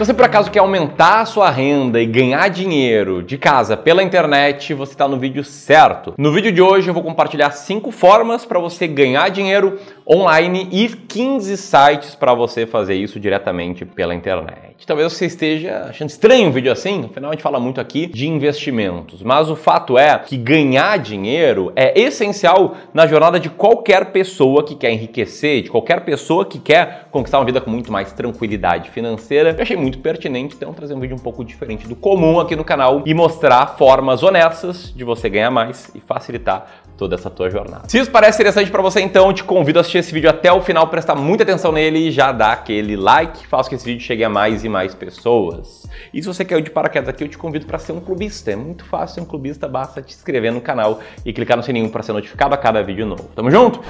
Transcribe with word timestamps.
Se 0.00 0.06
você 0.06 0.14
por 0.14 0.24
acaso 0.24 0.50
quer 0.50 0.60
aumentar 0.60 1.20
a 1.20 1.26
sua 1.26 1.50
renda 1.50 2.00
e 2.00 2.06
ganhar 2.06 2.48
dinheiro 2.48 3.22
de 3.22 3.36
casa 3.36 3.76
pela 3.76 4.02
internet, 4.02 4.72
você 4.72 4.92
está 4.92 5.06
no 5.06 5.18
vídeo 5.18 5.44
certo. 5.44 6.14
No 6.16 6.32
vídeo 6.32 6.50
de 6.50 6.62
hoje 6.62 6.88
eu 6.88 6.94
vou 6.94 7.02
compartilhar 7.02 7.50
5 7.50 7.90
formas 7.90 8.46
para 8.46 8.58
você 8.58 8.86
ganhar 8.86 9.28
dinheiro 9.28 9.78
online 10.12 10.68
e 10.72 10.88
15 10.88 11.56
sites 11.56 12.16
para 12.16 12.34
você 12.34 12.66
fazer 12.66 12.96
isso 12.96 13.20
diretamente 13.20 13.84
pela 13.84 14.12
internet. 14.12 14.84
Talvez 14.84 15.12
você 15.12 15.26
esteja 15.26 15.86
achando 15.88 16.08
estranho 16.08 16.48
um 16.48 16.50
vídeo 16.50 16.72
assim, 16.72 17.04
afinal 17.04 17.30
a 17.30 17.34
gente 17.34 17.42
fala 17.42 17.60
muito 17.60 17.80
aqui 17.80 18.06
de 18.06 18.26
investimentos, 18.26 19.22
mas 19.22 19.48
o 19.48 19.54
fato 19.54 19.96
é 19.96 20.18
que 20.18 20.36
ganhar 20.36 20.98
dinheiro 20.98 21.72
é 21.76 22.00
essencial 22.00 22.74
na 22.92 23.06
jornada 23.06 23.38
de 23.38 23.48
qualquer 23.48 24.06
pessoa 24.06 24.64
que 24.64 24.74
quer 24.74 24.90
enriquecer, 24.90 25.62
de 25.62 25.70
qualquer 25.70 26.00
pessoa 26.00 26.44
que 26.44 26.58
quer 26.58 27.06
conquistar 27.12 27.38
uma 27.38 27.44
vida 27.44 27.60
com 27.60 27.70
muito 27.70 27.92
mais 27.92 28.12
tranquilidade 28.12 28.90
financeira. 28.90 29.54
Eu 29.56 29.62
achei 29.62 29.76
muito 29.76 30.00
pertinente 30.00 30.56
então 30.56 30.72
trazer 30.72 30.94
um 30.94 31.00
vídeo 31.00 31.14
um 31.14 31.20
pouco 31.20 31.44
diferente 31.44 31.86
do 31.86 31.94
comum 31.94 32.40
aqui 32.40 32.56
no 32.56 32.64
canal 32.64 33.02
e 33.06 33.14
mostrar 33.14 33.76
formas 33.78 34.24
honestas 34.24 34.92
de 34.92 35.04
você 35.04 35.28
ganhar 35.28 35.52
mais 35.52 35.92
e 35.94 36.00
facilitar 36.00 36.79
toda 37.00 37.14
essa 37.14 37.30
tua 37.30 37.48
jornada. 37.48 37.84
Se 37.88 37.98
isso 37.98 38.10
parece 38.10 38.36
interessante 38.36 38.70
para 38.70 38.82
você, 38.82 39.00
então 39.00 39.32
te 39.32 39.42
convido 39.42 39.78
a 39.78 39.80
assistir 39.80 39.96
esse 39.96 40.12
vídeo 40.12 40.28
até 40.28 40.52
o 40.52 40.60
final, 40.60 40.86
prestar 40.88 41.14
muita 41.14 41.44
atenção 41.44 41.72
nele 41.72 42.08
e 42.08 42.10
já 42.10 42.30
dar 42.30 42.52
aquele 42.52 42.94
like, 42.94 43.46
faça 43.46 43.70
que 43.70 43.74
esse 43.74 43.86
vídeo 43.86 44.02
chegue 44.02 44.22
a 44.22 44.28
mais 44.28 44.64
e 44.64 44.68
mais 44.68 44.94
pessoas. 44.94 45.86
E 46.12 46.20
se 46.20 46.28
você 46.28 46.44
quer 46.44 46.58
ir 46.58 46.62
de 46.62 46.70
paraquedas 46.70 47.08
aqui, 47.08 47.24
eu 47.24 47.28
te 47.28 47.38
convido 47.38 47.64
para 47.64 47.78
ser 47.78 47.92
um 47.92 48.00
clubista. 48.00 48.52
É 48.52 48.56
muito 48.56 48.84
fácil 48.84 49.14
ser 49.14 49.20
um 49.22 49.24
clubista, 49.24 49.66
basta 49.66 50.02
te 50.02 50.14
inscrever 50.14 50.52
no 50.52 50.60
canal 50.60 51.00
e 51.24 51.32
clicar 51.32 51.56
no 51.56 51.62
sininho 51.62 51.88
para 51.88 52.02
ser 52.02 52.12
notificado 52.12 52.54
a 52.54 52.58
cada 52.58 52.82
vídeo 52.82 53.06
novo. 53.06 53.30
Tamo 53.34 53.50
junto? 53.50 53.80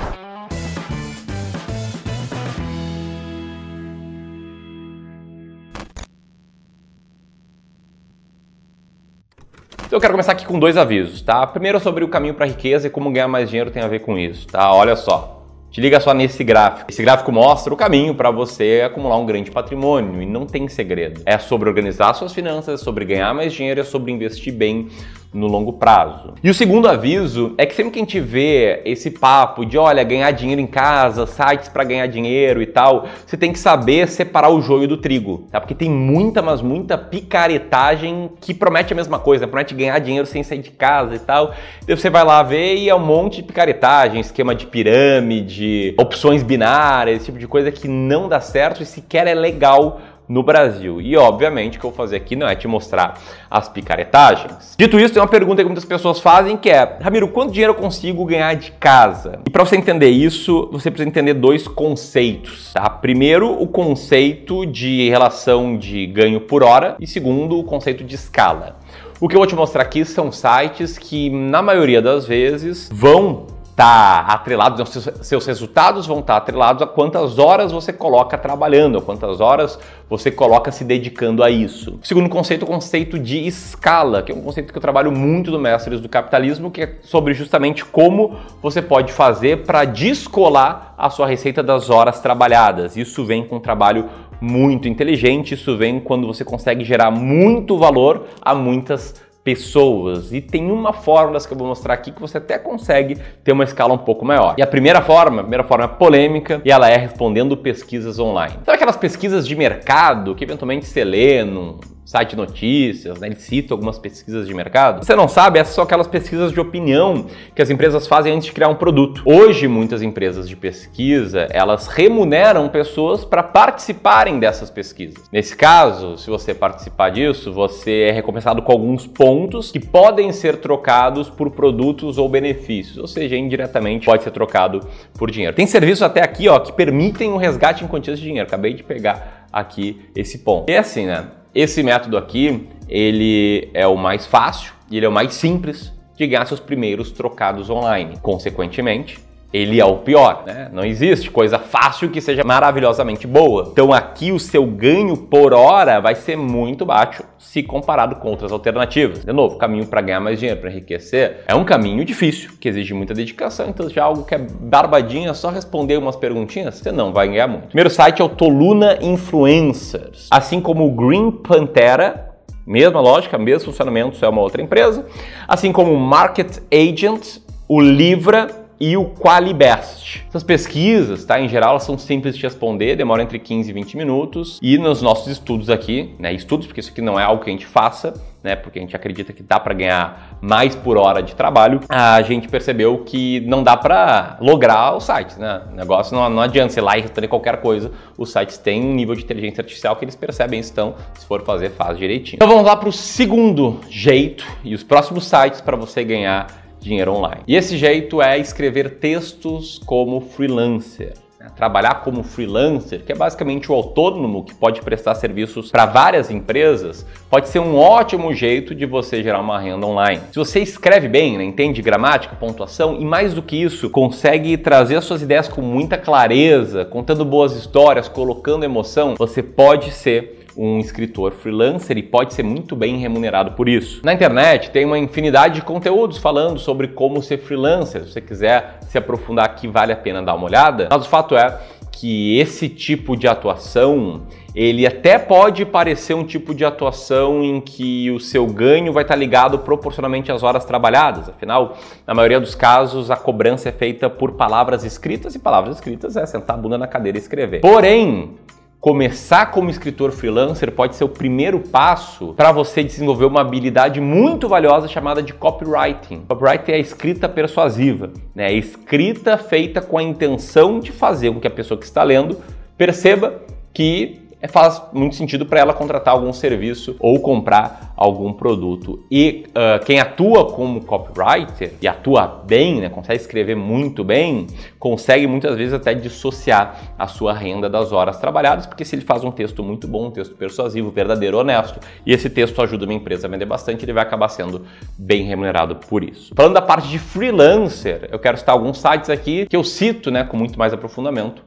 Então 9.90 9.96
eu 9.96 10.00
quero 10.00 10.12
começar 10.12 10.30
aqui 10.30 10.46
com 10.46 10.56
dois 10.56 10.76
avisos, 10.76 11.20
tá? 11.20 11.44
Primeiro 11.48 11.80
sobre 11.80 12.04
o 12.04 12.08
caminho 12.08 12.32
para 12.32 12.44
a 12.44 12.48
riqueza 12.48 12.86
e 12.86 12.90
como 12.90 13.10
ganhar 13.10 13.26
mais 13.26 13.48
dinheiro 13.50 13.72
tem 13.72 13.82
a 13.82 13.88
ver 13.88 13.98
com 13.98 14.16
isso, 14.16 14.46
tá? 14.46 14.72
Olha 14.72 14.94
só. 14.94 15.42
Te 15.68 15.80
liga 15.80 15.98
só 15.98 16.14
nesse 16.14 16.44
gráfico. 16.44 16.92
Esse 16.92 17.02
gráfico 17.02 17.32
mostra 17.32 17.74
o 17.74 17.76
caminho 17.76 18.14
para 18.14 18.30
você 18.30 18.84
acumular 18.86 19.16
um 19.16 19.26
grande 19.26 19.50
patrimônio 19.50 20.22
e 20.22 20.26
não 20.26 20.46
tem 20.46 20.68
segredo. 20.68 21.20
É 21.26 21.38
sobre 21.38 21.68
organizar 21.68 22.14
suas 22.14 22.32
finanças, 22.32 22.80
é 22.80 22.84
sobre 22.84 23.04
ganhar 23.04 23.34
mais 23.34 23.52
dinheiro, 23.52 23.80
é 23.80 23.82
sobre 23.82 24.12
investir 24.12 24.54
bem 24.54 24.88
no 25.32 25.46
longo 25.46 25.74
prazo. 25.74 26.34
E 26.42 26.50
o 26.50 26.54
segundo 26.54 26.88
aviso 26.88 27.54
é 27.56 27.64
que 27.64 27.74
sempre 27.74 27.92
que 27.92 27.98
a 27.98 28.02
gente 28.02 28.20
vê 28.20 28.82
esse 28.84 29.10
papo 29.10 29.64
de, 29.64 29.78
olha, 29.78 30.02
ganhar 30.02 30.30
dinheiro 30.32 30.60
em 30.60 30.66
casa, 30.66 31.26
sites 31.26 31.68
para 31.68 31.84
ganhar 31.84 32.06
dinheiro 32.08 32.60
e 32.60 32.66
tal, 32.66 33.06
você 33.24 33.36
tem 33.36 33.52
que 33.52 33.58
saber 33.58 34.08
separar 34.08 34.50
o 34.50 34.60
joio 34.60 34.88
do 34.88 34.96
trigo, 34.96 35.46
tá? 35.50 35.60
Porque 35.60 35.74
tem 35.74 35.88
muita, 35.88 36.42
mas 36.42 36.60
muita 36.60 36.98
picaretagem 36.98 38.30
que 38.40 38.52
promete 38.52 38.92
a 38.92 38.96
mesma 38.96 39.18
coisa, 39.18 39.46
promete 39.46 39.74
ganhar 39.74 39.98
dinheiro 40.00 40.26
sem 40.26 40.42
sair 40.42 40.58
de 40.58 40.70
casa 40.70 41.14
e 41.14 41.20
tal. 41.20 41.54
Daí 41.86 41.96
você 41.96 42.10
vai 42.10 42.24
lá 42.24 42.42
ver 42.42 42.76
e 42.76 42.88
é 42.88 42.94
um 42.94 43.04
monte 43.04 43.36
de 43.36 43.44
picaretagem, 43.44 44.20
esquema 44.20 44.54
de 44.54 44.66
pirâmide, 44.66 45.94
opções 45.98 46.42
binárias, 46.42 47.18
esse 47.18 47.26
tipo 47.26 47.38
de 47.38 47.46
coisa 47.46 47.70
que 47.70 47.86
não 47.86 48.28
dá 48.28 48.40
certo 48.40 48.82
e 48.82 48.86
sequer 48.86 49.26
é 49.28 49.34
legal 49.34 50.00
no 50.30 50.44
Brasil. 50.44 51.00
E 51.00 51.16
obviamente 51.16 51.76
o 51.76 51.80
que 51.80 51.84
eu 51.84 51.90
vou 51.90 51.96
fazer 51.96 52.14
aqui 52.14 52.36
não 52.36 52.48
é 52.48 52.54
te 52.54 52.68
mostrar 52.68 53.18
as 53.50 53.68
picaretagens. 53.68 54.76
Dito 54.78 54.98
isso, 54.98 55.12
tem 55.12 55.20
uma 55.20 55.28
pergunta 55.28 55.60
que 55.60 55.66
muitas 55.66 55.84
pessoas 55.84 56.20
fazem 56.20 56.56
que 56.56 56.70
é: 56.70 56.98
Ramiro, 57.02 57.26
quanto 57.28 57.50
dinheiro 57.50 57.72
eu 57.72 57.76
consigo 57.76 58.24
ganhar 58.24 58.54
de 58.54 58.70
casa? 58.72 59.40
E 59.44 59.50
para 59.50 59.64
você 59.64 59.76
entender 59.76 60.08
isso, 60.08 60.68
você 60.70 60.88
precisa 60.88 61.08
entender 61.08 61.34
dois 61.34 61.66
conceitos. 61.66 62.72
Tá? 62.72 62.88
Primeiro, 62.88 63.60
o 63.60 63.66
conceito 63.66 64.64
de 64.64 65.10
relação 65.10 65.76
de 65.76 66.06
ganho 66.06 66.40
por 66.40 66.62
hora 66.62 66.96
e 67.00 67.06
segundo, 67.08 67.58
o 67.58 67.64
conceito 67.64 68.04
de 68.04 68.14
escala. 68.14 68.76
O 69.20 69.28
que 69.28 69.34
eu 69.34 69.40
vou 69.40 69.46
te 69.46 69.54
mostrar 69.54 69.82
aqui 69.82 70.02
são 70.04 70.32
sites 70.32 70.96
que, 70.96 71.28
na 71.28 71.60
maioria 71.60 72.00
das 72.00 72.24
vezes, 72.24 72.88
vão 72.90 73.48
tá 73.80 74.20
atrelados, 74.28 75.08
seus 75.22 75.46
resultados 75.46 76.06
vão 76.06 76.20
estar 76.20 76.34
tá 76.34 76.38
atrelados 76.38 76.82
a 76.82 76.86
quantas 76.86 77.38
horas 77.38 77.72
você 77.72 77.92
coloca 77.92 78.36
trabalhando, 78.36 78.98
a 78.98 79.00
quantas 79.00 79.40
horas 79.40 79.78
você 80.08 80.30
coloca 80.30 80.70
se 80.70 80.84
dedicando 80.84 81.42
a 81.42 81.50
isso. 81.50 81.98
O 82.02 82.06
segundo 82.06 82.28
conceito 82.28 82.62
é 82.62 82.64
o 82.64 82.70
conceito 82.70 83.18
de 83.18 83.46
escala, 83.46 84.22
que 84.22 84.32
é 84.32 84.34
um 84.34 84.42
conceito 84.42 84.70
que 84.70 84.76
eu 84.76 84.82
trabalho 84.82 85.10
muito 85.10 85.50
no 85.50 85.58
Mestres 85.58 85.98
do 86.00 86.10
Capitalismo, 86.10 86.70
que 86.70 86.82
é 86.82 86.96
sobre 87.00 87.32
justamente 87.32 87.82
como 87.82 88.36
você 88.60 88.82
pode 88.82 89.14
fazer 89.14 89.64
para 89.64 89.86
descolar 89.86 90.94
a 90.98 91.08
sua 91.08 91.26
receita 91.26 91.62
das 91.62 91.88
horas 91.88 92.20
trabalhadas. 92.20 92.98
Isso 92.98 93.24
vem 93.24 93.46
com 93.46 93.56
um 93.56 93.60
trabalho 93.60 94.10
muito 94.40 94.88
inteligente, 94.88 95.54
isso 95.54 95.76
vem 95.78 96.00
quando 96.00 96.26
você 96.26 96.44
consegue 96.44 96.84
gerar 96.84 97.10
muito 97.10 97.78
valor 97.78 98.26
a 98.42 98.54
muitas 98.54 99.14
pessoas. 99.42 100.32
E 100.32 100.40
tem 100.40 100.70
uma 100.70 100.92
fórmula 100.92 101.40
que 101.40 101.52
eu 101.52 101.56
vou 101.56 101.68
mostrar 101.68 101.94
aqui 101.94 102.12
que 102.12 102.20
você 102.20 102.38
até 102.38 102.58
consegue 102.58 103.16
ter 103.42 103.52
uma 103.52 103.64
escala 103.64 103.94
um 103.94 103.98
pouco 103.98 104.24
maior. 104.24 104.54
E 104.58 104.62
a 104.62 104.66
primeira 104.66 105.00
forma, 105.00 105.40
a 105.40 105.44
primeira 105.44 105.64
forma 105.64 105.84
é 105.84 105.88
polêmica 105.88 106.60
e 106.64 106.70
ela 106.70 106.88
é 106.88 106.96
respondendo 106.96 107.56
pesquisas 107.56 108.18
online. 108.18 108.54
Sabe 108.64 108.76
aquelas 108.76 108.96
pesquisas 108.96 109.46
de 109.46 109.56
mercado 109.56 110.34
que 110.34 110.44
eventualmente 110.44 110.86
você 110.86 111.04
lê 111.04 111.44
num 111.44 111.78
site 112.10 112.30
de 112.30 112.36
notícias, 112.36 113.20
né? 113.20 113.28
ele 113.28 113.36
cita 113.36 113.72
algumas 113.72 113.96
pesquisas 113.96 114.48
de 114.48 114.52
mercado. 114.52 115.04
Você 115.04 115.14
não 115.14 115.28
sabe, 115.28 115.60
essas 115.60 115.76
são 115.76 115.84
aquelas 115.84 116.08
pesquisas 116.08 116.50
de 116.50 116.58
opinião 116.58 117.26
que 117.54 117.62
as 117.62 117.70
empresas 117.70 118.04
fazem 118.08 118.32
antes 118.32 118.46
de 118.46 118.52
criar 118.52 118.66
um 118.66 118.74
produto. 118.74 119.22
Hoje, 119.24 119.68
muitas 119.68 120.02
empresas 120.02 120.48
de 120.48 120.56
pesquisa, 120.56 121.46
elas 121.50 121.86
remuneram 121.86 122.68
pessoas 122.68 123.24
para 123.24 123.44
participarem 123.44 124.40
dessas 124.40 124.68
pesquisas. 124.70 125.22
Nesse 125.30 125.56
caso, 125.56 126.18
se 126.18 126.28
você 126.28 126.52
participar 126.52 127.10
disso, 127.10 127.52
você 127.52 128.08
é 128.08 128.10
recompensado 128.10 128.60
com 128.60 128.72
alguns 128.72 129.06
pontos 129.06 129.70
que 129.70 129.78
podem 129.78 130.32
ser 130.32 130.56
trocados 130.56 131.30
por 131.30 131.52
produtos 131.52 132.18
ou 132.18 132.28
benefícios, 132.28 132.98
ou 132.98 133.06
seja, 133.06 133.36
indiretamente 133.36 134.06
pode 134.06 134.24
ser 134.24 134.32
trocado 134.32 134.80
por 135.16 135.30
dinheiro. 135.30 135.54
Tem 135.54 135.64
serviços 135.64 136.02
até 136.02 136.24
aqui, 136.24 136.48
ó, 136.48 136.58
que 136.58 136.72
permitem 136.72 137.30
um 137.30 137.36
resgate 137.36 137.84
em 137.84 137.86
quantias 137.86 138.18
de 138.18 138.24
dinheiro. 138.24 138.48
Acabei 138.48 138.74
de 138.74 138.82
pegar 138.82 139.46
aqui 139.52 140.00
esse 140.16 140.38
ponto. 140.38 140.68
E 140.68 140.76
assim, 140.76 141.06
né? 141.06 141.38
Esse 141.54 141.82
método 141.82 142.16
aqui, 142.16 142.68
ele 142.88 143.68
é 143.74 143.86
o 143.86 143.96
mais 143.96 144.24
fácil 144.24 144.72
e 144.90 144.96
ele 144.96 145.06
é 145.06 145.08
o 145.08 145.12
mais 145.12 145.34
simples 145.34 145.92
de 146.16 146.26
ganhar 146.26 146.46
seus 146.46 146.60
primeiros 146.60 147.10
trocados 147.10 147.68
online. 147.68 148.16
Consequentemente, 148.22 149.18
ele 149.52 149.80
é 149.80 149.84
o 149.84 149.96
pior, 149.96 150.44
né? 150.46 150.68
Não 150.72 150.84
existe 150.84 151.30
coisa 151.30 151.58
fácil 151.58 152.08
que 152.10 152.20
seja 152.20 152.44
maravilhosamente 152.44 153.26
boa. 153.26 153.68
Então 153.72 153.92
aqui 153.92 154.30
o 154.30 154.38
seu 154.38 154.64
ganho 154.64 155.16
por 155.16 155.52
hora 155.52 156.00
vai 156.00 156.14
ser 156.14 156.36
muito 156.36 156.86
baixo 156.86 157.24
se 157.38 157.62
comparado 157.62 158.16
com 158.16 158.28
outras 158.28 158.52
alternativas. 158.52 159.24
De 159.24 159.32
novo, 159.32 159.56
caminho 159.56 159.86
para 159.86 160.00
ganhar 160.00 160.20
mais 160.20 160.38
dinheiro, 160.38 160.60
para 160.60 160.70
enriquecer, 160.70 161.44
é 161.48 161.54
um 161.54 161.64
caminho 161.64 162.04
difícil, 162.04 162.52
que 162.60 162.68
exige 162.68 162.94
muita 162.94 163.12
dedicação. 163.12 163.68
Então 163.68 163.88
já 163.88 164.04
algo 164.04 164.24
que 164.24 164.34
é 164.34 164.38
barbadinha, 164.38 165.34
só 165.34 165.50
responder 165.50 165.96
umas 165.96 166.14
perguntinhas, 166.14 166.76
você 166.76 166.92
não 166.92 167.12
vai 167.12 167.28
ganhar 167.28 167.48
muito. 167.48 167.66
Primeiro 167.66 167.90
site 167.90 168.22
é 168.22 168.24
o 168.24 168.28
Toluna 168.28 168.98
Influencers, 169.00 170.28
assim 170.30 170.60
como 170.60 170.86
o 170.86 170.90
Green 170.92 171.30
Pantera, 171.30 172.30
Mesma 172.66 173.00
lógica, 173.00 173.36
mesmo 173.36 173.66
funcionamento, 173.66 174.24
é 174.24 174.28
uma 174.28 174.42
outra 174.42 174.62
empresa. 174.62 175.04
Assim 175.48 175.72
como 175.72 175.92
o 175.92 175.98
Market 175.98 176.58
Agent, 176.72 177.38
o 177.66 177.80
Livra 177.80 178.59
e 178.80 178.96
o 178.96 179.04
Qualibest. 179.04 180.24
Essas 180.28 180.42
pesquisas, 180.42 181.24
tá, 181.24 181.38
em 181.38 181.48
geral, 181.48 181.70
elas 181.70 181.82
são 181.82 181.98
simples 181.98 182.34
de 182.34 182.42
responder, 182.42 182.96
demoram 182.96 183.22
entre 183.22 183.38
15 183.38 183.68
e 183.68 183.72
20 183.74 183.96
minutos. 183.96 184.58
E 184.62 184.78
nos 184.78 185.02
nossos 185.02 185.26
estudos 185.26 185.68
aqui, 185.68 186.14
né, 186.18 186.32
estudos, 186.32 186.66
porque 186.66 186.80
isso 186.80 186.90
aqui 186.90 187.02
não 187.02 187.20
é 187.20 187.22
algo 187.22 187.44
que 187.44 187.50
a 187.50 187.52
gente 187.52 187.66
faça, 187.66 188.14
né, 188.42 188.56
porque 188.56 188.78
a 188.78 188.82
gente 188.82 188.96
acredita 188.96 189.34
que 189.34 189.42
dá 189.42 189.60
para 189.60 189.74
ganhar 189.74 190.38
mais 190.40 190.74
por 190.74 190.96
hora 190.96 191.22
de 191.22 191.34
trabalho, 191.34 191.80
a 191.88 192.22
gente 192.22 192.48
percebeu 192.48 193.04
que 193.04 193.40
não 193.40 193.62
dá 193.62 193.76
para 193.76 194.38
lograr 194.40 194.96
os 194.96 195.04
sites, 195.04 195.36
né? 195.36 195.60
O 195.70 195.76
negócio 195.76 196.16
não, 196.16 196.30
não 196.30 196.42
adianta 196.42 196.72
ser 196.72 196.80
lá 196.80 196.96
e 196.96 197.02
responder 197.02 197.28
qualquer 197.28 197.60
coisa. 197.60 197.92
Os 198.16 198.32
sites 198.32 198.56
têm 198.56 198.82
um 198.82 198.94
nível 198.94 199.14
de 199.14 199.22
inteligência 199.22 199.60
artificial 199.60 199.94
que 199.96 200.04
eles 200.06 200.16
percebem 200.16 200.60
então, 200.60 200.94
se 201.18 201.26
for 201.26 201.42
fazer, 201.42 201.70
faz 201.70 201.98
direitinho. 201.98 202.36
Então 202.36 202.48
vamos 202.48 202.64
lá 202.64 202.76
para 202.76 202.88
o 202.88 202.92
segundo 202.92 203.80
jeito 203.90 204.46
e 204.64 204.74
os 204.74 204.82
próximos 204.82 205.26
sites 205.26 205.60
para 205.60 205.76
você 205.76 206.02
ganhar 206.02 206.46
dinheiro 206.80 207.12
online. 207.12 207.42
E 207.46 207.54
esse 207.54 207.76
jeito 207.76 208.20
é 208.22 208.38
escrever 208.38 208.98
textos 208.98 209.80
como 209.84 210.20
freelancer 210.20 211.14
né? 211.40 211.50
trabalhar 211.56 212.02
como 212.02 212.22
freelancer, 212.22 213.02
que 213.02 213.12
é 213.12 213.14
basicamente 213.14 213.72
o 213.72 213.74
autônomo 213.74 214.44
que 214.44 214.54
pode 214.54 214.82
prestar 214.82 215.14
serviços 215.14 215.70
para 215.70 215.86
várias 215.86 216.30
empresas, 216.30 217.06
pode 217.30 217.48
ser 217.48 217.60
um 217.60 217.76
ótimo 217.76 218.34
jeito 218.34 218.74
de 218.74 218.84
você 218.84 219.22
gerar 219.22 219.40
uma 219.40 219.58
renda 219.58 219.86
online. 219.86 220.20
Se 220.30 220.38
você 220.38 220.60
escreve 220.60 221.08
bem, 221.08 221.38
né, 221.38 221.44
entende 221.44 221.80
gramática, 221.80 222.36
pontuação 222.36 223.00
e 223.00 223.04
mais 223.06 223.32
do 223.32 223.42
que 223.42 223.56
isso, 223.56 223.88
consegue 223.88 224.56
trazer 224.58 225.00
suas 225.00 225.22
ideias 225.22 225.48
com 225.48 225.62
muita 225.62 225.96
clareza, 225.96 226.84
contando 226.84 227.24
boas 227.24 227.56
histórias, 227.56 228.06
colocando 228.06 228.64
emoção, 228.64 229.14
você 229.16 229.42
pode 229.42 229.92
ser 229.92 230.40
um 230.56 230.78
escritor 230.78 231.32
freelancer 231.32 231.96
e 231.96 232.02
pode 232.02 232.34
ser 232.34 232.42
muito 232.42 232.74
bem 232.74 232.96
remunerado 232.98 233.52
por 233.52 233.68
isso. 233.68 234.00
Na 234.04 234.12
internet 234.12 234.70
tem 234.70 234.84
uma 234.84 234.98
infinidade 234.98 235.56
de 235.56 235.62
conteúdos 235.62 236.18
falando 236.18 236.58
sobre 236.58 236.88
como 236.88 237.22
ser 237.22 237.38
freelancer. 237.38 238.04
Se 238.04 238.12
você 238.12 238.20
quiser 238.20 238.78
se 238.88 238.98
aprofundar 238.98 239.44
aqui, 239.44 239.68
vale 239.68 239.92
a 239.92 239.96
pena 239.96 240.22
dar 240.22 240.34
uma 240.34 240.46
olhada. 240.46 240.88
Mas 240.90 241.06
o 241.06 241.08
fato 241.08 241.36
é 241.36 241.58
que 241.92 242.38
esse 242.38 242.68
tipo 242.68 243.16
de 243.16 243.26
atuação 243.28 244.22
ele 244.54 244.86
até 244.86 245.18
pode 245.18 245.64
parecer 245.64 246.14
um 246.14 246.24
tipo 246.24 246.54
de 246.54 246.64
atuação 246.64 247.42
em 247.42 247.60
que 247.60 248.10
o 248.10 248.18
seu 248.18 248.46
ganho 248.46 248.92
vai 248.92 249.02
estar 249.02 249.14
ligado 249.14 249.60
proporcionalmente 249.60 250.32
às 250.32 250.42
horas 250.42 250.64
trabalhadas. 250.64 251.28
Afinal, 251.28 251.76
na 252.06 252.14
maioria 252.14 252.40
dos 252.40 252.54
casos, 252.54 253.10
a 253.10 253.16
cobrança 253.16 253.68
é 253.68 253.72
feita 253.72 254.10
por 254.10 254.32
palavras 254.32 254.84
escritas 254.84 255.34
e 255.34 255.38
palavras 255.38 255.76
escritas 255.76 256.16
é 256.16 256.26
sentar 256.26 256.56
a 256.56 256.58
bunda 256.58 256.76
na 256.76 256.88
cadeira 256.88 257.16
e 257.16 257.20
escrever. 257.20 257.60
Porém, 257.60 258.36
começar 258.80 259.50
como 259.50 259.68
escritor 259.68 260.10
freelancer 260.10 260.72
pode 260.72 260.96
ser 260.96 261.04
o 261.04 261.08
primeiro 261.08 261.60
passo 261.60 262.32
para 262.34 262.50
você 262.50 262.82
desenvolver 262.82 263.26
uma 263.26 263.42
habilidade 263.42 264.00
muito 264.00 264.48
valiosa 264.48 264.88
chamada 264.88 265.22
de 265.22 265.34
copywriting. 265.34 266.22
Copywriting 266.26 266.72
é 266.72 266.74
a 266.76 266.78
escrita 266.78 267.28
persuasiva, 267.28 268.10
né? 268.34 268.50
É 268.50 268.54
escrita 268.54 269.36
feita 269.36 269.82
com 269.82 269.98
a 269.98 270.02
intenção 270.02 270.80
de 270.80 270.90
fazer 270.90 271.30
com 271.30 271.38
que 271.38 271.46
a 271.46 271.50
pessoa 271.50 271.78
que 271.78 271.84
está 271.84 272.02
lendo 272.02 272.38
perceba 272.78 273.42
que 273.74 274.18
é, 274.40 274.48
faz 274.48 274.82
muito 274.92 275.16
sentido 275.16 275.44
para 275.44 275.60
ela 275.60 275.74
contratar 275.74 276.14
algum 276.14 276.32
serviço 276.32 276.96
ou 276.98 277.20
comprar 277.20 277.92
algum 277.96 278.32
produto. 278.32 279.04
E 279.10 279.44
uh, 279.48 279.84
quem 279.84 280.00
atua 280.00 280.46
como 280.52 280.80
copywriter 280.82 281.74
e 281.82 281.86
atua 281.86 282.26
bem, 282.46 282.80
né, 282.80 282.88
consegue 282.88 283.20
escrever 283.20 283.54
muito 283.54 284.02
bem, 284.02 284.46
consegue 284.78 285.26
muitas 285.26 285.56
vezes 285.56 285.74
até 285.74 285.92
dissociar 285.92 286.94
a 286.98 287.06
sua 287.06 287.34
renda 287.34 287.68
das 287.68 287.92
horas 287.92 288.18
trabalhadas, 288.18 288.66
porque 288.66 288.84
se 288.84 288.96
ele 288.96 289.02
faz 289.02 289.22
um 289.22 289.30
texto 289.30 289.62
muito 289.62 289.86
bom, 289.86 290.06
um 290.06 290.10
texto 290.10 290.34
persuasivo, 290.34 290.90
verdadeiro, 290.90 291.38
honesto, 291.38 291.78
e 292.06 292.12
esse 292.12 292.30
texto 292.30 292.62
ajuda 292.62 292.86
uma 292.86 292.94
empresa 292.94 293.26
a 293.26 293.30
vender 293.30 293.44
bastante, 293.44 293.84
ele 293.84 293.92
vai 293.92 294.02
acabar 294.02 294.28
sendo 294.28 294.62
bem 294.96 295.24
remunerado 295.24 295.76
por 295.76 296.02
isso. 296.02 296.32
Falando 296.34 296.54
da 296.54 296.62
parte 296.62 296.88
de 296.88 296.98
freelancer, 296.98 298.08
eu 298.10 298.18
quero 298.18 298.38
citar 298.38 298.54
alguns 298.54 298.78
sites 298.78 299.10
aqui 299.10 299.44
que 299.46 299.56
eu 299.56 299.62
cito 299.62 300.10
né, 300.10 300.24
com 300.24 300.36
muito 300.36 300.58
mais 300.58 300.72
aprofundamento 300.72 301.42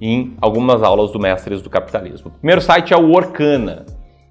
em 0.00 0.36
algumas 0.40 0.82
aulas 0.82 1.10
do 1.10 1.18
Mestres 1.18 1.62
do 1.62 1.70
Capitalismo. 1.70 2.28
O 2.28 2.38
primeiro 2.38 2.60
site 2.60 2.92
é 2.92 2.96
o 2.96 3.12
Orkana. 3.12 3.86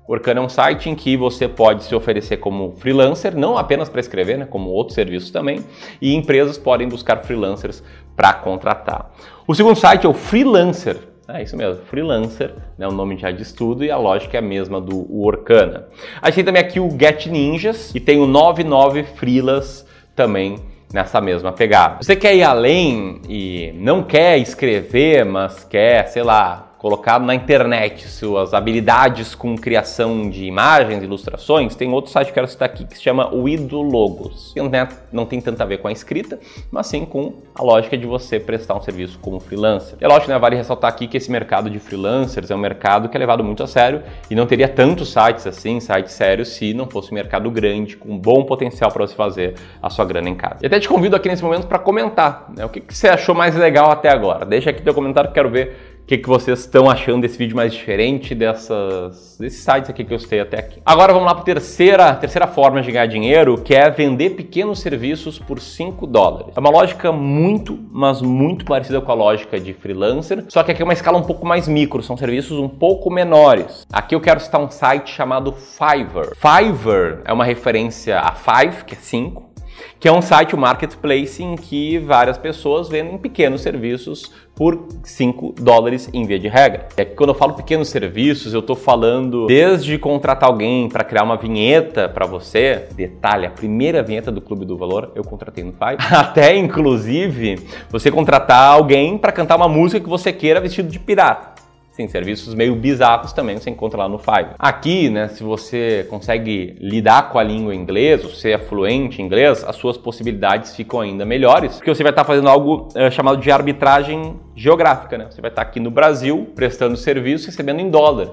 O 0.07 0.13
Orkana 0.13 0.39
é 0.39 0.43
um 0.43 0.49
site 0.49 0.87
em 0.87 0.93
que 0.93 1.17
você 1.17 1.47
pode 1.47 1.83
se 1.83 1.95
oferecer 1.95 2.37
como 2.37 2.73
freelancer, 2.73 3.35
não 3.35 3.57
apenas 3.57 3.89
para 3.89 3.99
escrever, 3.99 4.37
né, 4.37 4.45
como 4.45 4.69
outros 4.69 4.93
serviços 4.93 5.31
também, 5.31 5.63
e 5.99 6.13
empresas 6.13 6.59
podem 6.59 6.87
buscar 6.87 7.23
freelancers 7.23 7.83
para 8.15 8.31
contratar. 8.33 9.11
O 9.47 9.55
segundo 9.55 9.75
site 9.75 10.05
é 10.05 10.09
o 10.09 10.13
Freelancer. 10.13 10.97
É 11.27 11.41
isso 11.41 11.57
mesmo, 11.57 11.83
freelancer, 11.85 12.53
né, 12.77 12.87
o 12.87 12.91
nome 12.91 13.17
já 13.17 13.31
de 13.31 13.41
estudo 13.41 13.83
e 13.83 13.89
a 13.89 13.97
lógica 13.97 14.37
é 14.37 14.39
a 14.39 14.43
mesma 14.43 14.79
do 14.79 15.07
Orkana. 15.19 15.87
A 16.21 16.27
gente 16.27 16.35
tem 16.35 16.45
também 16.45 16.61
aqui 16.61 16.79
o 16.79 16.87
Get 16.91 17.25
Ninjas 17.25 17.95
e 17.95 17.99
tem 17.99 18.19
o 18.19 18.27
99 18.27 19.01
Freelas 19.01 19.87
também 20.15 20.59
nessa 20.93 21.19
mesma 21.19 21.51
pegada. 21.51 21.97
Você 22.01 22.15
quer 22.15 22.35
ir 22.35 22.43
além 22.43 23.21
e 23.27 23.71
não 23.75 24.03
quer 24.03 24.37
escrever, 24.37 25.25
mas 25.25 25.63
quer, 25.63 26.07
sei 26.07 26.23
lá, 26.23 26.74
colocar 26.85 27.19
na 27.19 27.33
internet 27.33 28.07
suas 28.07 28.53
habilidades 28.53 29.33
com 29.33 29.57
criação 29.57 30.29
de 30.29 30.45
imagens, 30.45 31.01
ilustrações, 31.01 31.73
tem 31.73 31.91
outro 31.91 32.11
site 32.11 32.27
que 32.27 32.33
eu 32.33 32.35
quero 32.35 32.47
citar 32.47 32.67
aqui 32.67 32.85
que 32.85 32.95
se 32.95 33.01
chama 33.01 33.33
o 33.33 33.49
Idologos. 33.49 34.53
Não 34.55 34.69
tem, 34.69 34.87
não 35.11 35.25
tem 35.25 35.41
tanto 35.41 35.59
a 35.63 35.65
ver 35.65 35.79
com 35.79 35.87
a 35.87 35.91
escrita, 35.91 36.39
mas 36.69 36.85
sim 36.85 37.03
com 37.03 37.41
a 37.55 37.63
lógica 37.63 37.97
de 37.97 38.05
você 38.05 38.39
prestar 38.39 38.75
um 38.75 38.81
serviço 38.81 39.17
como 39.17 39.39
freelancer. 39.39 39.97
É 39.99 40.07
lógico, 40.07 40.29
né, 40.29 40.37
vale 40.37 40.57
ressaltar 40.57 40.91
aqui 40.91 41.07
que 41.07 41.17
esse 41.17 41.31
mercado 41.31 41.71
de 41.71 41.79
freelancers 41.79 42.51
é 42.51 42.55
um 42.55 42.59
mercado 42.59 43.09
que 43.09 43.17
é 43.17 43.19
levado 43.19 43.43
muito 43.43 43.63
a 43.63 43.67
sério 43.67 44.03
e 44.29 44.35
não 44.35 44.45
teria 44.45 44.67
tantos 44.67 45.11
sites 45.11 45.47
assim, 45.47 45.79
sites 45.79 46.13
sérios, 46.13 46.49
se 46.49 46.71
não 46.75 46.85
fosse 46.85 47.11
um 47.11 47.15
mercado 47.15 47.49
grande, 47.49 47.97
com 47.97 48.15
bom 48.15 48.43
potencial 48.43 48.91
para 48.91 49.07
você 49.07 49.15
fazer 49.15 49.55
a 49.81 49.89
sua 49.89 50.05
grana 50.05 50.29
em 50.29 50.35
casa. 50.35 50.57
E 50.61 50.67
até 50.67 50.79
te 50.79 50.87
convido 50.87 51.15
aqui 51.15 51.29
nesse 51.29 51.43
momento 51.43 51.65
para 51.65 51.79
comentar 51.79 52.45
né, 52.55 52.63
o 52.63 52.69
que, 52.69 52.79
que 52.79 52.95
você 52.95 53.07
achou 53.07 53.33
mais 53.33 53.55
legal 53.55 53.89
até 53.89 54.09
agora. 54.09 54.45
Deixa 54.45 54.69
aqui 54.69 54.83
teu 54.83 54.93
comentário, 54.93 55.31
quero 55.31 55.49
ver 55.49 55.94
o 56.05 56.07
que, 56.07 56.19
que 56.19 56.29
vocês 56.29 56.59
estão 56.59 56.87
achando 56.87 57.21
desse 57.21 57.35
vídeo 57.35 57.55
mais 57.55 57.73
diferente 57.73 58.35
dessas, 58.35 59.37
desses 59.39 59.63
sites 59.63 59.89
aqui 59.89 60.03
que 60.03 60.13
eu 60.13 60.19
citei 60.19 60.39
até 60.39 60.59
aqui. 60.59 60.79
Agora 60.85 61.11
vamos 61.11 61.25
lá 61.25 61.33
para 61.33 61.41
a 61.41 61.45
terceira, 61.45 62.13
terceira 62.13 62.45
forma 62.45 62.79
de 62.83 62.91
ganhar 62.91 63.07
dinheiro, 63.07 63.57
que 63.57 63.73
é 63.73 63.89
vender 63.89 64.35
pequenos 64.35 64.81
serviços 64.81 65.39
por 65.39 65.59
5 65.59 66.05
dólares. 66.05 66.53
É 66.55 66.59
uma 66.59 66.69
lógica 66.69 67.11
muito, 67.11 67.79
mas 67.91 68.21
muito 68.21 68.65
parecida 68.65 69.01
com 69.01 69.11
a 69.11 69.15
lógica 69.15 69.59
de 69.59 69.73
freelancer, 69.73 70.45
só 70.47 70.61
que 70.61 70.71
aqui 70.71 70.83
é 70.83 70.85
uma 70.85 70.93
escala 70.93 71.17
um 71.17 71.23
pouco 71.23 71.43
mais 71.43 71.67
micro, 71.67 72.03
são 72.03 72.15
serviços 72.15 72.59
um 72.59 72.69
pouco 72.69 73.09
menores. 73.09 73.83
Aqui 73.91 74.13
eu 74.13 74.21
quero 74.21 74.39
citar 74.39 74.61
um 74.61 74.69
site 74.69 75.09
chamado 75.09 75.53
Fiverr. 75.53 76.35
Fiverr 76.35 77.21
é 77.25 77.33
uma 77.33 77.45
referência 77.45 78.19
a 78.19 78.31
Five, 78.31 78.85
que 78.85 78.93
é 78.93 78.97
5, 78.97 79.54
que 79.99 80.07
é 80.07 80.11
um 80.11 80.21
site, 80.21 80.55
um 80.55 80.59
marketplace, 80.59 81.43
em 81.43 81.55
que 81.55 81.97
várias 81.99 82.37
pessoas 82.37 82.89
vendem 82.89 83.17
pequenos 83.17 83.61
serviços 83.61 84.31
por 84.55 84.87
5 85.03 85.55
dólares 85.59 86.09
em 86.13 86.25
via 86.25 86.39
de 86.39 86.47
regra. 86.47 86.87
É 86.95 87.03
que 87.03 87.13
quando 87.13 87.31
eu 87.31 87.35
falo 87.35 87.53
pequenos 87.53 87.89
serviços, 87.89 88.53
eu 88.53 88.61
estou 88.61 88.75
falando 88.75 89.47
desde 89.47 89.97
contratar 89.97 90.49
alguém 90.49 90.87
para 90.87 91.03
criar 91.03 91.23
uma 91.23 91.35
vinheta 91.35 92.07
para 92.07 92.25
você, 92.25 92.87
detalhe, 92.95 93.45
a 93.45 93.51
primeira 93.51 94.01
vinheta 94.01 94.31
do 94.31 94.39
Clube 94.39 94.65
do 94.65 94.77
Valor 94.77 95.11
eu 95.13 95.23
contratei 95.23 95.63
no 95.63 95.73
Fiverr, 95.73 95.97
até 96.15 96.55
inclusive 96.55 97.59
você 97.89 98.09
contratar 98.09 98.73
alguém 98.73 99.17
para 99.17 99.31
cantar 99.31 99.57
uma 99.57 99.67
música 99.67 99.99
que 99.99 100.09
você 100.09 100.31
queira 100.31 100.61
vestido 100.61 100.89
de 100.89 100.99
pirata. 100.99 101.54
Sim, 101.95 102.09
serviços 102.09 102.53
meio 102.53 102.75
bizarros 102.75 103.31
também 103.31 103.57
você 103.57 103.69
encontra 103.69 103.99
lá 103.99 104.09
no 104.09 104.17
Fiverr. 104.17 104.55
Aqui, 104.59 105.09
né, 105.09 105.29
se 105.29 105.41
você 105.41 106.05
consegue 106.09 106.75
lidar 106.77 107.29
com 107.29 107.39
a 107.39 107.43
língua 107.43 107.73
inglesa, 107.73 108.27
se 108.35 108.51
é 108.51 108.57
fluente 108.57 109.21
em 109.21 109.25
inglês, 109.25 109.63
as 109.63 109.77
suas 109.77 109.95
possibilidades 109.95 110.75
ficam 110.75 110.99
ainda 110.99 111.23
melhores, 111.23 111.77
porque 111.77 111.95
você 111.95 112.03
vai 112.03 112.11
estar 112.11 112.25
fazendo 112.25 112.49
algo 112.49 112.89
é, 112.95 113.09
chamado 113.09 113.37
de 113.37 113.49
arbitragem 113.49 114.35
geográfica, 114.53 115.17
né? 115.17 115.27
Você 115.29 115.39
vai 115.39 115.49
estar 115.49 115.61
aqui 115.61 115.79
no 115.79 115.89
Brasil 115.89 116.49
prestando 116.53 116.97
serviço, 116.97 117.45
recebendo 117.45 117.79
em 117.79 117.89
dólar. 117.89 118.31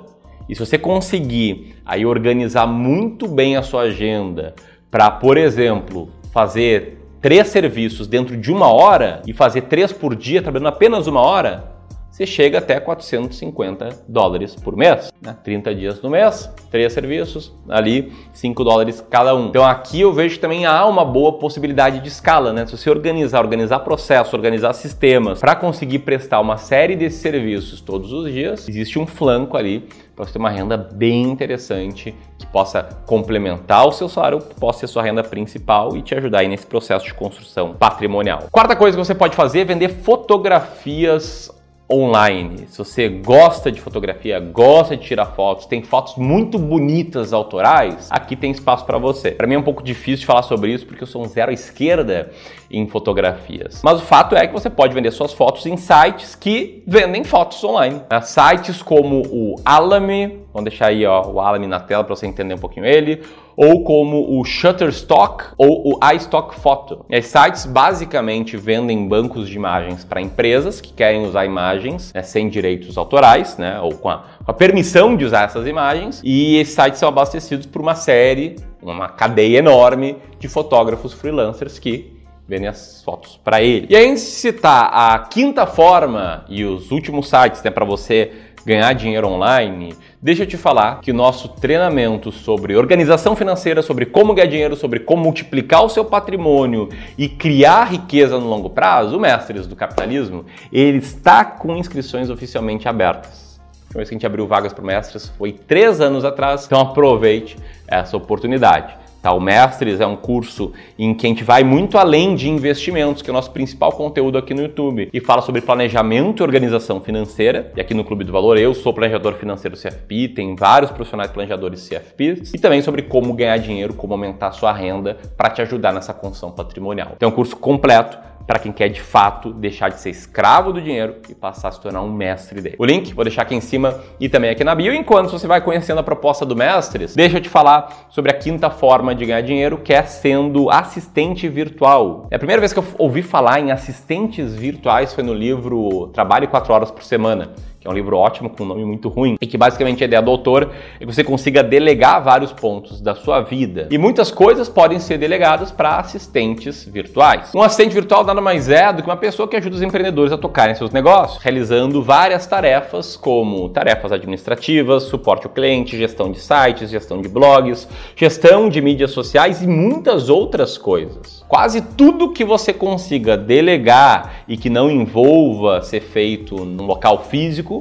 E 0.49 0.57
se 0.57 0.67
você 0.67 0.77
conseguir 0.77 1.77
aí 1.87 2.05
organizar 2.05 2.67
muito 2.67 3.29
bem 3.29 3.57
a 3.57 3.63
sua 3.63 3.83
agenda 3.83 4.57
para, 4.91 5.09
por 5.09 5.37
exemplo, 5.37 6.09
fazer 6.33 6.99
três 7.21 7.47
serviços 7.47 8.09
dentro 8.09 8.37
de 8.37 8.51
uma 8.51 8.73
hora 8.73 9.23
e 9.25 9.33
fazer 9.33 9.63
três 9.63 9.93
por 9.93 10.17
dia 10.17 10.43
trabalhando 10.43 10.67
apenas 10.67 11.07
uma 11.07 11.21
hora, 11.21 11.71
você 12.13 12.27
chega 12.27 12.59
até 12.59 12.79
450 12.79 14.05
dólares 14.07 14.55
por 14.55 14.77
mês. 14.77 15.11
Né? 15.21 15.35
30 15.43 15.75
dias 15.75 16.03
no 16.03 16.11
mês, 16.11 16.49
três 16.71 16.93
serviços, 16.93 17.55
ali 17.67 18.13
5 18.35 18.63
dólares 18.63 19.03
cada 19.09 19.35
um. 19.35 19.47
Então 19.47 19.65
aqui 19.65 20.03
eu 20.03 20.13
vejo 20.13 20.35
que 20.35 20.41
também 20.41 20.67
há 20.67 20.85
uma 20.87 21.07
boa 21.07 21.39
possibilidade 21.39 22.01
de 22.01 22.09
escala, 22.09 22.53
né? 22.53 22.67
Se 22.67 22.77
você 22.77 22.91
organizar, 22.91 23.41
organizar 23.41 23.79
processo, 23.79 24.37
organizar 24.37 24.75
sistemas 24.75 25.41
para 25.41 25.57
conseguir 25.57 26.01
prestar 26.01 26.41
uma 26.41 26.59
série 26.59 26.95
desses 26.95 27.21
serviços 27.21 27.81
todos 27.81 28.13
os 28.13 28.31
dias, 28.31 28.69
existe 28.69 28.99
um 28.99 29.07
flanco 29.07 29.57
ali 29.57 29.89
para 30.15 30.27
você 30.27 30.35
ter 30.35 30.39
uma 30.39 30.51
renda 30.51 30.77
bem 30.77 31.23
interessante 31.23 32.15
que 32.39 32.47
possa 32.47 32.83
complementar 33.07 33.89
o 33.89 33.93
seu 33.93 34.11
salário, 34.11 34.39
possa 34.61 34.81
ser 34.81 34.87
sua 34.89 35.03
renda 35.03 35.25
principal 35.25 35.97
e 35.97 36.03
te 36.03 36.15
ajudar 36.15 36.41
aí 36.41 36.49
nesse 36.49 36.67
processo 36.67 37.07
de 37.07 37.15
construção 37.15 37.73
patrimonial. 37.73 38.45
Quarta 38.51 38.77
coisa 38.77 38.99
que 38.99 39.03
você 39.03 39.15
pode 39.15 39.35
fazer 39.35 39.61
é 39.61 39.65
vender 39.65 39.89
fotografias 39.89 41.51
online. 41.93 42.67
Se 42.69 42.79
você 42.79 43.09
gosta 43.09 43.71
de 43.71 43.81
fotografia, 43.81 44.41
gosta 44.41 44.97
de 44.97 45.05
tirar 45.05 45.27
fotos, 45.27 45.67
tem 45.67 45.83
fotos 45.83 46.17
muito 46.17 46.59
bonitas 46.59 47.33
autorais, 47.33 48.09
aqui 48.11 48.35
tem 48.35 48.51
espaço 48.51 48.87
para 48.87 48.97
você. 48.97 49.33
Para 49.33 49.47
mim 49.47 49.55
é 49.55 49.59
um 49.59 49.63
pouco 49.63 49.83
difícil 49.83 50.27
falar 50.27 50.43
sobre 50.43 50.73
isso 50.73 50.87
porque 50.87 51.03
eu 51.03 51.07
sou 51.07 51.23
um 51.23 51.29
zero 51.29 51.51
à 51.51 51.55
esquerda 51.55 52.31
em 52.71 52.87
fotografias. 52.87 53.83
Mas 53.85 54.01
o 54.01 54.05
fato 54.05 54.35
é 54.35 54.47
que 54.47 54.53
você 54.53 54.71
pode 54.71 54.95
vender 54.95 55.11
suas 55.11 55.33
fotos 55.33 55.67
em 55.67 55.77
sites 55.77 56.35
que 56.35 56.83
vendem 56.87 57.23
fotos 57.23 57.63
online. 57.63 58.01
Sites 58.23 58.83
como 58.83 59.23
o 59.27 59.57
Alamy, 59.65 60.41
vamos 60.53 60.71
deixar 60.71 60.89
aí 60.89 61.05
ó, 61.07 61.27
o 61.27 61.41
Alamy 61.41 61.67
na 61.67 61.81
tela 61.81 62.05
para 62.05 62.15
você 62.15 62.27
entender 62.27 62.55
um 62.55 62.59
pouquinho 62.59 62.87
ele, 62.87 63.23
ou 63.57 63.85
como 63.85 64.39
o 64.39 64.45
Shutterstock 64.45 65.45
ou 65.57 65.95
o 65.95 66.13
iStock 66.15 66.55
Photo. 66.55 67.05
Esses 67.11 67.31
sites 67.31 67.67
basicamente 67.67 68.57
vendem 68.57 69.07
bancos 69.07 69.49
de 69.49 69.57
imagens 69.57 70.05
para 70.05 70.21
empresas 70.21 70.81
que 70.81 70.93
querem 70.93 71.25
usar 71.25 71.45
imagens 71.45 72.13
né, 72.13 72.23
sem 72.23 72.49
direitos 72.49 72.97
autorais, 72.97 73.57
né, 73.57 73.81
ou 73.81 73.95
com 73.95 74.09
a, 74.09 74.25
com 74.45 74.51
a 74.51 74.55
permissão 74.55 75.17
de 75.17 75.25
usar 75.25 75.45
essas 75.45 75.67
imagens, 75.67 76.21
e 76.25 76.57
esses 76.57 76.75
sites 76.75 76.99
são 76.99 77.09
abastecidos 77.09 77.67
por 77.67 77.81
uma 77.81 77.95
série, 77.95 78.57
uma 78.83 79.09
cadeia 79.09 79.59
enorme 79.59 80.17
de 80.39 80.49
fotógrafos 80.49 81.13
freelancers 81.13 81.79
que 81.79 82.13
vendem 82.49 82.69
as 82.69 83.03
fotos 83.03 83.41
para 83.43 83.63
ele. 83.63 83.87
E 83.89 83.97
aí, 83.97 84.17
citar 84.19 84.91
a 84.93 85.19
quinta 85.21 85.67
forma 85.67 86.45
e 86.49 86.65
os 86.65 86.91
últimos 86.91 87.29
sites 87.29 87.63
né, 87.63 87.71
para 87.71 87.85
você 87.85 88.33
ganhar 88.65 88.93
dinheiro 88.93 89.29
online, 89.29 89.95
deixa 90.21 90.43
eu 90.43 90.47
te 90.47 90.57
falar 90.57 91.01
que 91.01 91.11
o 91.11 91.15
nosso 91.15 91.49
treinamento 91.49 92.31
sobre 92.31 92.77
organização 92.77 93.35
financeira, 93.35 93.83
sobre 93.83 94.07
como 94.07 94.35
ganhar 94.35 94.49
dinheiro, 94.49 94.77
sobre 94.77 95.01
como 95.01 95.25
multiplicar 95.25 95.85
o 95.85 95.89
seu 95.89 96.05
patrimônio 96.05 96.89
e 97.19 97.29
criar 97.29 97.85
riqueza 97.85 98.39
no 98.39 98.49
longo 98.49 98.71
prazo, 98.71 99.17
o 99.17 99.21
Mestres 99.21 99.67
do 99.67 99.77
Capitalismo, 99.77 100.45
ele 100.73 100.99
está 100.99 101.45
com 101.45 101.77
inscrições 101.77 102.31
oficialmente 102.31 102.89
abertas. 102.89 103.61
Última 103.93 103.99
vez 103.99 104.09
que 104.09 104.15
a 104.15 104.17
gente 104.17 104.27
abriu 104.27 104.47
vagas 104.47 104.73
para 104.73 104.83
mestres 104.83 105.29
foi 105.37 105.53
três 105.53 106.01
anos 106.01 106.25
atrás, 106.25 106.65
então 106.65 106.81
aproveite 106.81 107.59
essa 107.87 108.17
oportunidade. 108.17 109.02
Tá, 109.23 109.33
o 109.33 109.41
Mestres 109.41 110.01
é 110.01 110.07
um 110.07 110.17
curso 110.17 110.73
em 110.99 111.15
que 111.15 111.25
a 111.25 111.29
gente 111.29 111.45
vai 111.45 111.63
muito 111.63 111.97
além 111.97 112.35
de 112.35 112.51
investimentos, 112.51 113.23
que 113.23 113.31
é 113.31 113.33
o 113.33 113.35
nosso 113.35 113.53
principal 113.53 113.93
conteúdo 113.93 114.37
aqui 114.37 114.53
no 114.53 114.63
YouTube, 114.63 115.09
e 115.13 115.21
fala 115.21 115.41
sobre 115.41 115.61
planejamento 115.61 116.41
e 116.41 116.43
organização 116.43 117.01
financeira. 117.01 117.71
E 117.77 117.81
aqui 117.81 117.95
no 117.95 118.03
Clube 118.03 118.25
do 118.25 118.33
Valor 118.33 118.59
eu 118.59 118.75
sou 118.75 118.93
planejador 118.93 119.35
financeiro 119.35 119.77
CFP, 119.77 120.31
tem 120.35 120.57
vários 120.57 120.91
profissionais 120.91 121.31
planejadores 121.31 121.89
CFPs, 121.89 122.53
e 122.53 122.59
também 122.59 122.83
sobre 122.83 123.03
como 123.03 123.33
ganhar 123.33 123.59
dinheiro, 123.59 123.95
como 123.95 124.13
aumentar 124.13 124.51
sua 124.51 124.73
renda 124.73 125.17
para 125.37 125.51
te 125.51 125.63
ajudar 125.63 125.93
nessa 125.93 126.13
construção 126.13 126.51
patrimonial. 126.51 127.13
Então 127.17 127.29
é 127.29 127.33
um 127.33 127.35
curso 127.35 127.55
completo 127.57 128.19
para 128.47 128.59
quem 128.59 128.73
quer 128.73 128.89
de 128.89 129.01
fato 129.01 129.53
deixar 129.53 129.89
de 129.89 130.01
ser 130.01 130.11
escravo 130.11 130.73
do 130.73 130.81
dinheiro 130.81 131.17
e 131.29 131.35
passar 131.35 131.69
a 131.69 131.73
se 131.73 131.81
tornar 131.81 132.03
um 132.03 132.13
mestre 132.13 132.61
dele. 132.61 132.77
O 132.79 132.85
link 132.85 133.15
vou 133.15 133.25
deixar 133.25 133.43
aqui 133.43 133.55
em 133.55 133.61
cima 133.61 134.01
e 134.19 134.29
também 134.29 134.51
aqui 134.51 134.65
na 134.65 134.75
bio. 134.75 134.95
Enquanto 134.95 135.31
você 135.31 135.47
vai 135.47 135.61
conhecendo 135.61 135.99
a 135.99 136.03
proposta 136.03 136.45
do 136.45 136.57
Mestres, 136.57 137.15
deixa 137.15 137.39
eu 137.39 137.41
te 137.41 137.49
falar 137.49 138.07
sobre 138.09 138.31
a 138.31 138.35
quinta 138.35 138.71
forma 138.71 139.15
de 139.15 139.27
ganhar 139.27 139.41
dinheiro, 139.41 139.79
que 139.79 139.93
é 139.93 140.03
sendo 140.03 140.71
assistente 140.71 141.49
virtual. 141.49 142.27
É 142.31 142.37
a 142.37 142.39
primeira 142.39 142.61
vez 142.61 142.73
que 142.73 142.79
eu 142.79 142.85
ouvi 142.99 143.23
falar 143.23 143.61
em 143.61 143.71
assistentes 143.71 144.55
virtuais 144.55 145.13
foi 145.13 145.25
no 145.25 145.35
livro 145.35 146.09
Trabalhe 146.09 146.47
4 146.47 146.73
Horas 146.73 146.91
por 146.91 147.03
Semana 147.03 147.51
que 147.83 147.89
é 147.89 147.91
um 147.91 147.95
livro 147.95 148.17
ótimo 148.17 148.49
com 148.49 148.63
um 148.63 148.67
nome 148.67 148.85
muito 148.85 149.09
ruim, 149.09 149.37
e 149.41 149.47
que 149.47 149.59
basicamente 149.59 150.05
a 150.05 150.07
ideia 150.07 150.23
do 150.23 150.31
autor 150.31 150.71
é 151.01 151.01
que 151.01 151.07
você 151.07 151.25
consiga 151.25 151.65
delegar 151.65 152.23
vários 152.23 152.53
pontos 152.53 153.01
da 153.01 153.13
sua 153.13 153.41
vida. 153.41 153.89
E 153.91 153.99
muitas 153.99 154.31
coisas 154.31 154.69
podem 154.69 155.01
ser 155.01 155.19
delegadas 155.19 155.73
para 155.73 155.97
assistentes 155.97 156.85
virtuais. 156.85 157.51
Um 157.53 157.61
assistente 157.61 157.93
virtual 157.93 158.25
nada 158.25 158.41
mais 158.41 158.69
é 158.69 158.93
do 158.93 159.03
que 159.03 159.09
uma 159.09 159.17
pessoa 159.17 159.49
que 159.49 159.57
ajuda 159.57 159.75
os 159.75 159.83
empreendedores 159.83 160.33
a 160.33 160.39
tocarem 160.39 160.77
seus 160.77 160.93
negócios, 160.93 161.43
realizando 161.43 162.01
várias 162.01 162.47
tarefas, 162.47 163.17
como 163.17 163.69
tarefas 163.69 164.13
administrativas, 164.13 165.03
suporte 165.05 165.47
ao 165.47 165.53
cliente, 165.53 165.99
gestão 165.99 166.31
de 166.31 166.39
sites, 166.39 166.89
gestão 166.89 167.21
de 167.21 167.29
blogs, 167.29 167.89
gestão 168.15 168.69
de 168.69 168.81
mídias 168.81 169.11
sociais 169.11 169.61
e 169.61 169.67
muitas 169.67 170.29
outras 170.29 170.79
coisas. 170.79 171.45
Quase 171.49 171.83
tudo 171.83 172.33
que 172.33 172.45
você 172.45 172.73
consiga 172.73 173.37
delegar 173.37 174.45
e 174.47 174.57
que 174.57 174.71
não 174.71 174.89
envolva 174.89 175.83
ser 175.83 176.01
feito 176.01 176.65
num 176.65 176.87
local 176.87 177.25
físico 177.25 177.72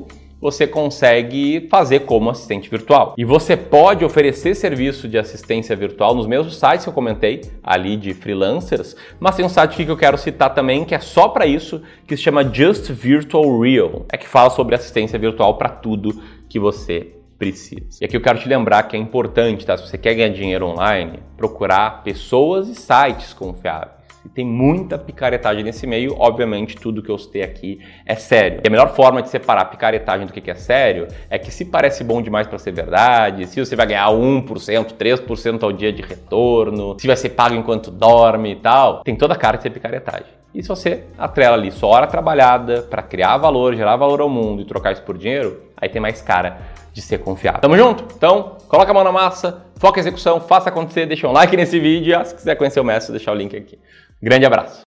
você 0.42 0.66
consegue 0.66 1.68
fazer 1.70 2.00
como 2.02 2.30
assistente 2.30 2.70
virtual. 2.70 3.14
E 3.18 3.24
você 3.24 3.56
pode 3.56 4.04
oferecer 4.04 4.56
serviço 4.56 5.08
de 5.08 5.18
assistência 5.18 5.76
virtual 5.76 6.16
nos 6.16 6.26
mesmos 6.26 6.58
sites 6.58 6.84
que 6.84 6.90
eu 6.90 6.94
comentei 6.94 7.42
ali 7.64 7.96
de 7.96 8.14
freelancers, 8.14 8.96
mas 9.20 9.36
tem 9.36 9.46
um 9.46 9.50
site 9.50 9.86
que 9.86 9.92
eu 9.92 9.98
quero 9.98 10.18
citar 10.18 10.54
também 10.54 10.84
que 10.84 10.96
é 10.96 11.00
só 11.00 11.30
para 11.30 11.46
isso, 11.46 11.82
que 12.08 12.18
se 12.18 12.24
chama 12.24 12.44
Just 12.44 12.90
Virtual 12.90 13.60
Real. 13.60 14.06
É 14.12 14.18
que 14.18 14.28
fala 14.28 14.50
sobre 14.50 14.74
assistência 14.74 15.20
virtual 15.20 15.58
para 15.58 15.70
tudo 15.70 16.20
que 16.50 16.60
você 16.60 17.16
precisa. 17.38 18.00
E 18.00 18.06
aqui 18.06 18.16
eu 18.16 18.22
quero 18.22 18.40
te 18.40 18.48
lembrar 18.48 18.84
que 18.84 18.96
é 18.96 19.00
importante, 19.00 19.66
tá? 19.66 19.76
Se 19.76 19.88
você 19.88 19.98
quer 19.98 20.14
ganhar 20.14 20.30
dinheiro 20.30 20.68
online, 20.68 21.20
procurar 21.36 22.04
pessoas 22.04 22.68
e 22.68 22.76
sites 22.76 23.34
confiáveis. 23.34 24.01
E 24.26 24.30
tem 24.30 24.46
muita 24.46 24.98
picaretagem 24.98 25.64
nesse 25.64 25.88
meio, 25.88 26.16
obviamente 26.20 26.76
tudo 26.76 27.02
que 27.02 27.10
eu 27.10 27.18
citei 27.18 27.42
aqui 27.42 27.80
é 28.06 28.16
sério. 28.16 28.62
E 28.64 28.68
a 28.68 28.70
melhor 28.70 28.94
forma 28.96 29.22
de 29.22 29.30
separar 29.30 29.66
picaretagem 29.66 30.28
do 30.28 30.34
que 30.34 30.50
é 30.50 30.56
sério 30.56 31.08
é 31.30 31.40
que 31.40 31.52
se 31.52 31.66
parece 31.66 32.04
bom 32.04 32.22
demais 32.22 32.48
para 32.48 32.58
ser 32.60 32.72
verdade, 32.72 33.48
se 33.48 33.60
você 33.60 33.76
vai 33.76 33.88
ganhar 33.88 34.10
1%, 34.10 34.94
3% 34.94 35.64
ao 35.64 35.72
dia 35.72 35.92
de 35.92 36.02
retorno, 36.02 36.96
se 37.00 37.08
vai 37.08 37.16
ser 37.16 37.30
pago 37.30 37.56
enquanto 37.56 37.90
dorme 37.90 38.52
e 38.52 38.56
tal, 38.56 39.04
tem 39.04 39.16
toda 39.16 39.34
a 39.34 39.38
cara 39.38 39.58
de 39.58 39.64
ser 39.64 39.72
picaretagem. 39.72 40.42
E 40.54 40.62
se 40.62 40.68
você 40.68 41.06
atrela 41.18 41.56
ali 41.56 41.72
só 41.72 41.88
hora 41.88 42.06
trabalhada 42.06 42.82
para 42.82 43.02
criar 43.02 43.38
valor, 43.38 43.74
gerar 43.74 43.96
valor 43.96 44.20
ao 44.20 44.30
mundo 44.30 44.62
e 44.62 44.66
trocar 44.66 44.92
isso 44.92 45.02
por 45.02 45.18
dinheiro, 45.18 45.62
aí 45.78 45.88
tem 45.88 46.02
mais 46.02 46.22
cara 46.22 46.58
de 46.92 47.02
ser 47.02 47.20
confiável. 47.20 47.62
Tamo 47.62 47.78
junto? 47.78 48.06
Então, 48.16 48.58
coloca 48.68 48.92
a 48.92 48.94
mão 48.94 49.04
na 49.04 49.14
massa, 49.14 49.66
foca 49.78 50.00
a 50.00 50.02
execução, 50.02 50.42
faça 50.42 50.68
acontecer, 50.68 51.06
deixa 51.06 51.26
um 51.26 51.32
like 51.32 51.56
nesse 51.56 51.80
vídeo. 51.80 52.20
E, 52.20 52.26
se 52.26 52.36
quiser 52.36 52.56
conhecer 52.56 52.82
o 52.82 52.84
mestre, 52.84 53.14
deixar 53.14 53.32
o 53.32 53.36
link 53.36 53.56
aqui. 53.56 53.80
Grande 54.22 54.46
abraço. 54.46 54.80